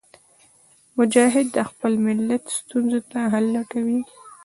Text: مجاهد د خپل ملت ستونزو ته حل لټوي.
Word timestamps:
مجاهد 0.97 1.47
د 1.55 1.57
خپل 1.69 1.93
ملت 2.05 2.43
ستونزو 2.57 2.99
ته 3.11 3.19
حل 3.33 3.45
لټوي. 3.55 3.99